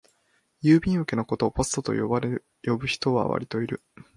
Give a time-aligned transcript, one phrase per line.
[0.63, 2.09] 郵便受けのことをポストと呼
[2.75, 3.83] ぶ人はわりといる